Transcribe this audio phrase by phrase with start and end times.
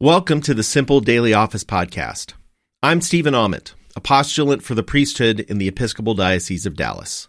[0.00, 2.34] Welcome to the Simple Daily Office Podcast.
[2.84, 7.26] I'm Stephen Ament, a postulant for the priesthood in the Episcopal Diocese of Dallas.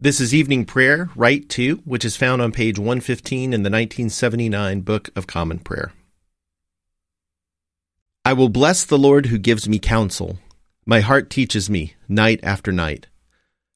[0.00, 4.80] This is evening prayer, Rite 2, which is found on page 115 in the 1979
[4.80, 5.92] Book of Common Prayer.
[8.24, 10.38] I will bless the Lord who gives me counsel.
[10.86, 13.08] My heart teaches me night after night.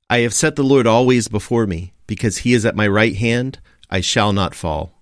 [0.08, 3.60] I have set the Lord always before me, because he is at my right hand,
[3.90, 5.01] I shall not fall.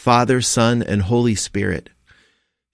[0.00, 1.90] Father, Son, and Holy Spirit.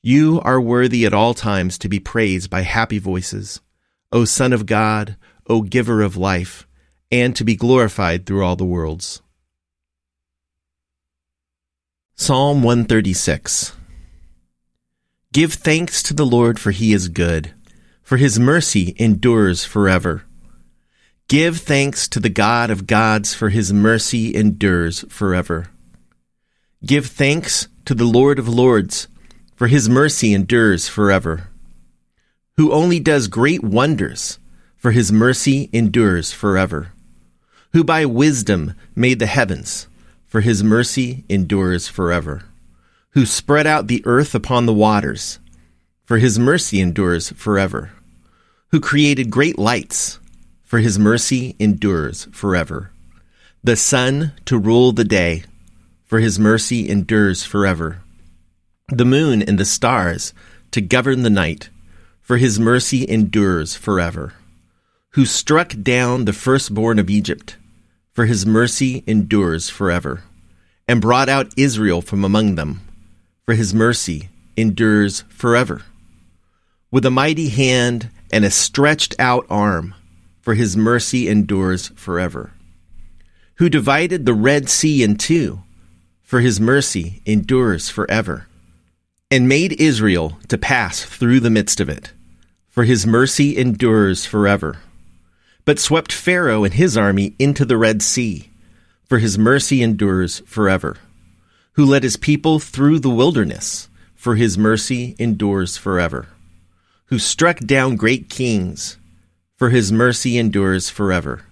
[0.00, 3.60] You are worthy at all times to be praised by happy voices,
[4.12, 5.16] O Son of God,
[5.48, 6.68] O Giver of life,
[7.10, 9.22] and to be glorified through all the worlds.
[12.14, 13.72] Psalm 136
[15.32, 17.54] Give thanks to the Lord, for he is good,
[18.04, 20.22] for his mercy endures forever.
[21.26, 25.70] Give thanks to the God of gods, for his mercy endures forever.
[26.84, 29.08] Give thanks to the Lord of Lords,
[29.54, 31.48] for his mercy endures forever.
[32.58, 34.38] Who only does great wonders,
[34.76, 36.92] for his mercy endures forever.
[37.72, 39.88] Who by wisdom made the heavens,
[40.26, 42.42] for his mercy endures forever.
[43.10, 45.38] Who spread out the earth upon the waters,
[46.04, 47.92] for his mercy endures forever.
[48.70, 50.18] Who created great lights,
[50.62, 52.90] for his mercy endures forever.
[53.64, 55.44] The sun to rule the day
[56.06, 58.00] for his mercy endures forever.
[58.88, 60.32] The moon and the stars
[60.70, 61.68] to govern the night,
[62.22, 64.34] for his mercy endures forever.
[65.10, 67.56] Who struck down the firstborn of Egypt,
[68.12, 70.22] for his mercy endures forever,
[70.86, 72.82] and brought out Israel from among them,
[73.44, 75.82] for his mercy endures forever.
[76.90, 79.94] With a mighty hand and a stretched out arm,
[80.40, 82.52] for his mercy endures forever.
[83.56, 85.62] Who divided the Red Sea in two,
[86.26, 88.48] for his mercy endures forever,
[89.30, 92.12] and made Israel to pass through the midst of it,
[92.68, 94.78] for his mercy endures forever,
[95.64, 98.50] but swept Pharaoh and his army into the Red Sea,
[99.08, 100.96] for his mercy endures forever,
[101.74, 106.26] who led his people through the wilderness, for his mercy endures forever,
[107.06, 108.96] who struck down great kings,
[109.56, 111.44] for his mercy endures forever,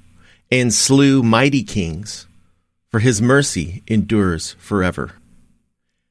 [0.51, 2.27] and slew mighty kings,
[2.95, 5.15] for his mercy endures forever.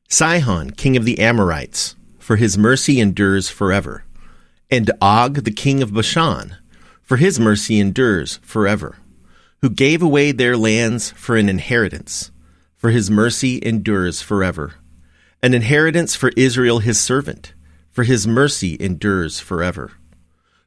[0.09, 4.03] Sihon, king of the Amorites, for his mercy endures forever.
[4.69, 6.57] And Og, the king of Bashan,
[7.01, 8.97] for his mercy endures forever.
[9.61, 12.31] Who gave away their lands for an inheritance,
[12.75, 14.73] for his mercy endures forever.
[15.41, 17.53] An inheritance for Israel his servant,
[17.91, 19.93] for his mercy endures forever.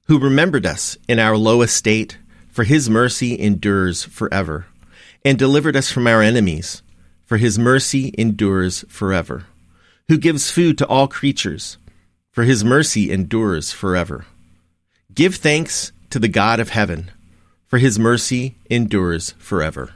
[0.06, 2.16] Who remembered us in our low estate,
[2.48, 4.64] for his mercy endures forever
[5.26, 6.84] and delivered us from our enemies,
[7.24, 9.46] for his mercy endures forever.
[10.06, 11.78] Who gives food to all creatures,
[12.30, 14.24] for his mercy endures forever.
[15.12, 17.10] Give thanks to the God of heaven,
[17.66, 19.94] for his mercy endures forever.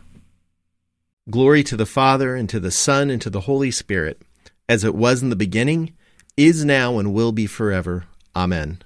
[1.30, 4.20] Glory to the Father, and to the Son, and to the Holy Spirit,
[4.68, 5.94] as it was in the beginning,
[6.36, 8.06] is now, and will be forever.
[8.34, 8.82] Amen.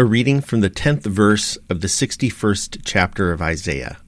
[0.00, 3.98] A reading from the 10th verse of the 61st chapter of Isaiah.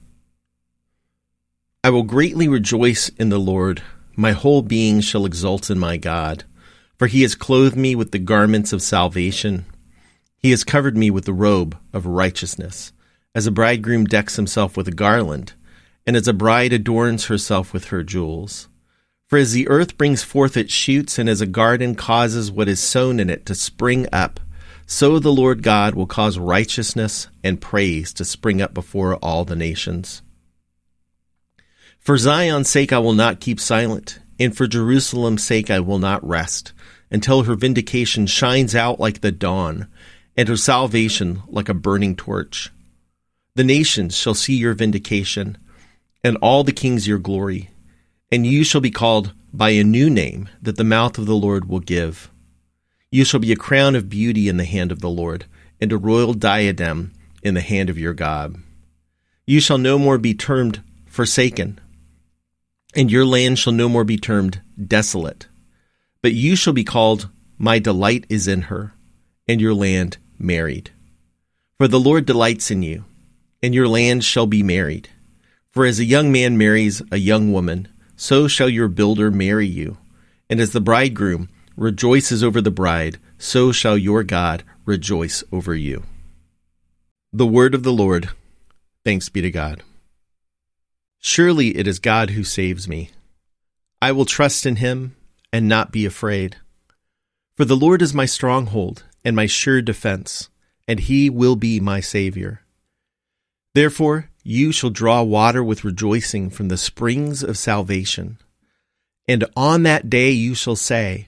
[1.83, 3.81] I will greatly rejoice in the Lord.
[4.15, 6.45] My whole being shall exult in my God.
[6.97, 9.65] For he has clothed me with the garments of salvation.
[10.37, 12.93] He has covered me with the robe of righteousness,
[13.35, 15.55] as a bridegroom decks himself with a garland,
[16.07, 18.69] and as a bride adorns herself with her jewels.
[19.27, 22.79] For as the earth brings forth its shoots, and as a garden causes what is
[22.79, 24.39] sown in it to spring up,
[24.91, 29.55] so the Lord God will cause righteousness and praise to spring up before all the
[29.55, 30.21] nations.
[31.97, 36.27] For Zion's sake I will not keep silent, and for Jerusalem's sake I will not
[36.27, 36.73] rest
[37.09, 39.87] until her vindication shines out like the dawn,
[40.35, 42.69] and her salvation like a burning torch.
[43.55, 45.57] The nations shall see your vindication,
[46.21, 47.69] and all the kings your glory,
[48.29, 51.69] and you shall be called by a new name that the mouth of the Lord
[51.69, 52.29] will give.
[53.11, 55.45] You shall be a crown of beauty in the hand of the Lord,
[55.79, 57.11] and a royal diadem
[57.43, 58.55] in the hand of your God.
[59.45, 61.79] You shall no more be termed forsaken,
[62.95, 65.47] and your land shall no more be termed desolate
[66.21, 68.93] but you shall be called, My delight is in her,
[69.47, 70.91] and your land married.
[71.77, 73.05] For the Lord delights in you,
[73.63, 75.09] and your land shall be married.
[75.71, 79.97] For as a young man marries a young woman, so shall your builder marry you.
[80.49, 86.03] And as the bridegroom rejoices over the bride, so shall your God rejoice over you.
[87.33, 88.29] The word of the Lord.
[89.03, 89.83] Thanks be to God.
[91.19, 93.11] Surely it is God who saves me.
[94.01, 95.15] I will trust in him
[95.53, 96.57] and not be afraid.
[97.55, 100.49] For the Lord is my stronghold and my sure defense,
[100.87, 102.61] and he will be my Savior.
[103.75, 108.39] Therefore, you shall draw water with rejoicing from the springs of salvation.
[109.27, 111.27] And on that day you shall say,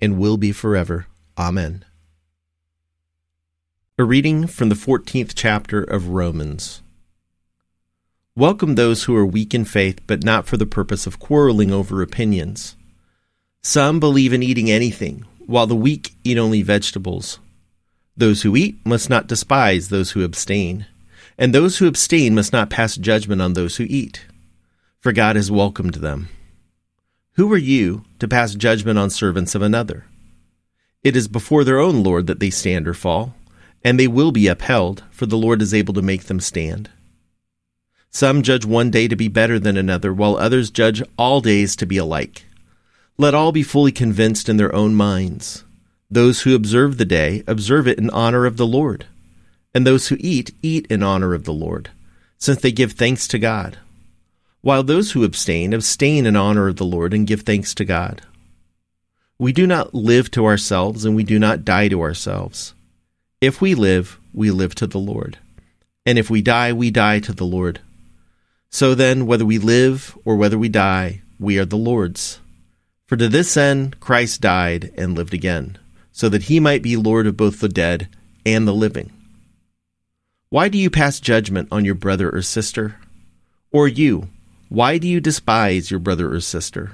[0.00, 1.06] and will be forever.
[1.36, 1.84] Amen.
[3.98, 6.82] A reading from the 14th chapter of Romans.
[8.36, 12.00] Welcome those who are weak in faith, but not for the purpose of quarreling over
[12.00, 12.76] opinions.
[13.62, 17.40] Some believe in eating anything, while the weak eat only vegetables.
[18.16, 20.86] Those who eat must not despise those who abstain,
[21.36, 24.26] and those who abstain must not pass judgment on those who eat,
[25.00, 26.28] for God has welcomed them.
[27.38, 30.06] Who are you to pass judgment on servants of another?
[31.04, 33.36] It is before their own Lord that they stand or fall,
[33.84, 36.90] and they will be upheld, for the Lord is able to make them stand.
[38.10, 41.86] Some judge one day to be better than another, while others judge all days to
[41.86, 42.44] be alike.
[43.18, 45.62] Let all be fully convinced in their own minds.
[46.10, 49.06] Those who observe the day observe it in honor of the Lord,
[49.72, 51.90] and those who eat eat in honor of the Lord,
[52.36, 53.78] since they give thanks to God.
[54.60, 58.22] While those who abstain abstain in honor of the Lord and give thanks to God.
[59.38, 62.74] We do not live to ourselves, and we do not die to ourselves.
[63.40, 65.38] If we live, we live to the Lord.
[66.04, 67.80] And if we die, we die to the Lord.
[68.70, 72.40] So then, whether we live or whether we die, we are the Lord's.
[73.06, 75.78] For to this end Christ died and lived again,
[76.10, 78.08] so that he might be Lord of both the dead
[78.44, 79.12] and the living.
[80.50, 82.96] Why do you pass judgment on your brother or sister?
[83.70, 84.28] Or you,
[84.68, 86.92] why do you despise your brother or sister?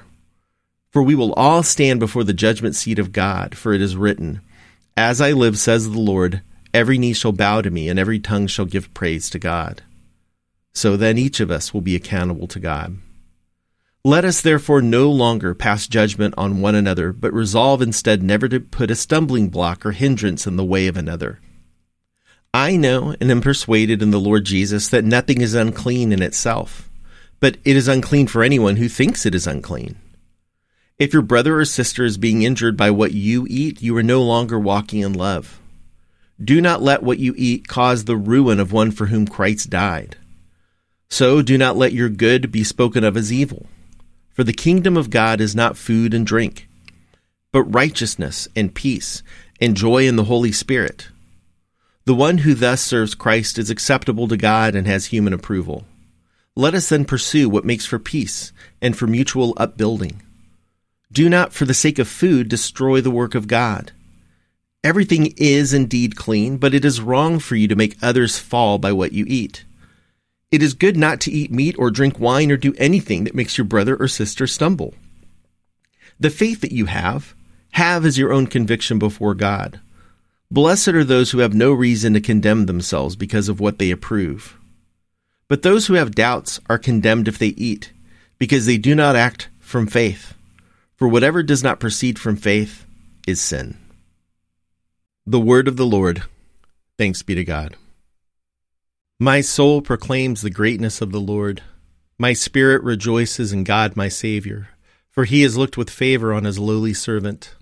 [0.93, 4.41] For we will all stand before the judgment seat of God, for it is written,
[4.97, 8.47] As I live, says the Lord, every knee shall bow to me, and every tongue
[8.47, 9.83] shall give praise to God.
[10.73, 12.99] So then each of us will be accountable to God.
[14.05, 18.61] Let us therefore no longer pass judgment on one another, but resolve instead never to
[18.61, 21.41] put a stumbling block or hindrance in the way of another.
[22.53, 26.89] I know and am persuaded in the Lord Jesus that nothing is unclean in itself,
[27.45, 29.97] but it is unclean for anyone who thinks it is unclean.
[30.99, 34.23] If your brother or sister is being injured by what you eat, you are no
[34.23, 35.61] longer walking in love.
[36.43, 40.17] Do not let what you eat cause the ruin of one for whom Christ died.
[41.11, 43.67] So do not let your good be spoken of as evil.
[44.33, 46.67] For the kingdom of God is not food and drink,
[47.53, 49.23] but righteousness and peace
[49.61, 51.09] and joy in the Holy Spirit.
[52.07, 55.85] The one who thus serves Christ is acceptable to God and has human approval.
[56.57, 60.23] Let us then pursue what makes for peace and for mutual upbuilding.
[61.11, 63.91] Do not, for the sake of food, destroy the work of God.
[64.85, 68.93] Everything is indeed clean, but it is wrong for you to make others fall by
[68.93, 69.65] what you eat.
[70.53, 73.59] It is good not to eat meat or drink wine or do anything that makes
[73.59, 74.95] your brother or sister stumble.
[76.21, 77.35] The faith that you have,
[77.73, 79.81] Have as your own conviction before God.
[80.53, 84.57] Blessed are those who have no reason to condemn themselves because of what they approve.
[85.49, 87.93] But those who have doubts are condemned if they eat,
[88.39, 90.35] because they do not act from faith.
[90.97, 92.87] For whatever does not proceed from faith
[93.27, 93.77] is sin.
[95.27, 96.23] The word of the Lord.
[96.97, 97.77] Thanks be to God.
[99.19, 101.63] My soul proclaims the greatness of the Lord.
[102.19, 104.69] My spirit rejoices in God my Savior,
[105.11, 107.55] for he has looked with favor on his lowly servant.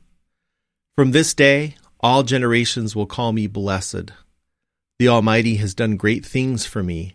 [0.95, 4.13] From this day, all generations will call me blessed.
[4.99, 7.15] The Almighty has done great things for me,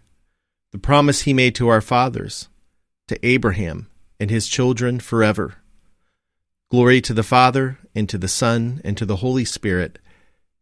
[0.71, 2.47] the promise he made to our fathers,
[3.07, 3.87] to Abraham
[4.19, 5.55] and his children forever.
[6.69, 9.99] Glory to the Father, and to the Son, and to the Holy Spirit,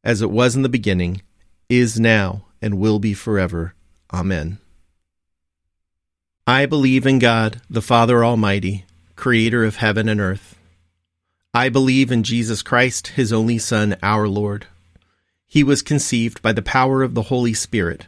[0.04, 1.22] as it was in the beginning,
[1.68, 3.76] is now, and will be forever.
[4.12, 4.58] Amen.
[6.48, 8.86] I believe in God, the Father Almighty,
[9.16, 10.58] creator of heaven and earth.
[11.54, 14.66] I believe in Jesus Christ, his only Son, our Lord.
[15.46, 18.08] He was conceived by the power of the Holy Spirit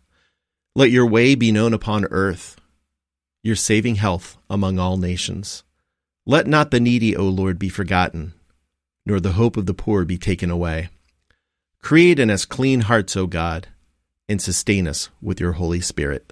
[0.73, 2.55] Let your way be known upon earth,
[3.43, 5.63] your saving health among all nations.
[6.25, 8.33] Let not the needy, O Lord, be forgotten,
[9.05, 10.87] nor the hope of the poor be taken away.
[11.81, 13.67] Create in us clean hearts, O God,
[14.29, 16.31] and sustain us with your Holy Spirit.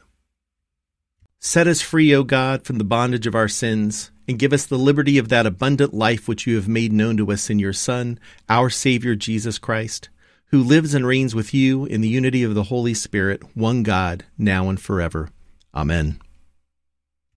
[1.41, 4.77] Set us free, O God, from the bondage of our sins, and give us the
[4.77, 8.17] liberty of that abundant life which you have made known to us in your Son,
[8.47, 10.07] our Savior Jesus Christ,
[10.49, 14.25] who lives and reigns with you in the unity of the Holy Spirit, one God,
[14.37, 15.29] now and forever.
[15.73, 16.19] Amen.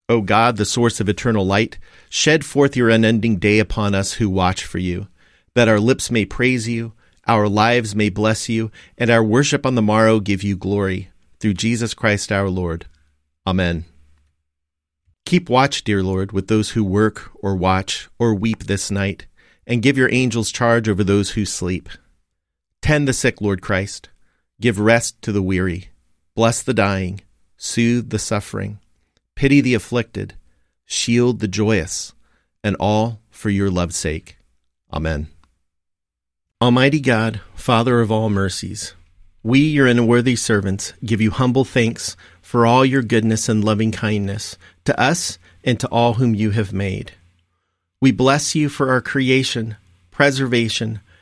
[0.08, 1.78] O God, the source of eternal light,
[2.10, 5.08] shed forth your unending day upon us who watch for you,
[5.56, 6.94] that our lips may praise you,
[7.28, 11.54] our lives may bless you, and our worship on the morrow give you glory, through
[11.54, 12.88] Jesus Christ our Lord.
[13.46, 13.86] Amen.
[15.26, 19.28] Keep watch, dear Lord, with those who work or watch or weep this night,
[19.68, 21.90] and give your angels charge over those who sleep.
[22.82, 24.10] Tend the sick, Lord Christ.
[24.60, 25.90] Give rest to the weary.
[26.36, 27.22] Bless the dying.
[27.58, 28.80] Soothe the suffering.
[29.36, 30.36] Pity the afflicted.
[30.86, 32.14] Shield the joyous.
[32.64, 34.38] And all for your love's sake.
[34.92, 35.28] Amen.
[36.62, 38.94] Almighty God, Father of all mercies,
[39.44, 44.58] we, your unworthy servants, give you humble thanks for all your goodness and loving kindness
[44.86, 47.14] to us and to all whom you have made.
[48.00, 49.78] We bless you for our creation,
[50.12, 51.02] preservation,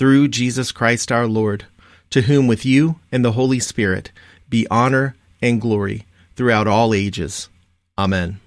[0.00, 1.66] through Jesus Christ our Lord,
[2.08, 4.10] to whom with you and the Holy Spirit
[4.48, 7.50] be honor and glory throughout all ages.
[7.98, 8.40] Amen.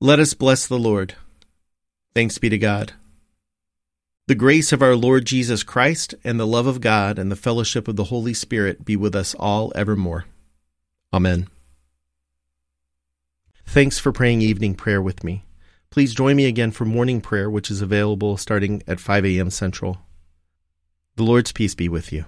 [0.00, 1.14] Let us bless the Lord.
[2.16, 2.94] Thanks be to God.
[4.26, 7.86] The grace of our Lord Jesus Christ and the love of God and the fellowship
[7.86, 10.24] of the Holy Spirit be with us all evermore.
[11.12, 11.46] Amen.
[13.64, 15.44] Thanks for praying evening prayer with me.
[15.90, 19.50] Please join me again for morning prayer, which is available starting at 5 a.m.
[19.50, 19.98] Central.
[21.16, 22.26] The Lord's peace be with you.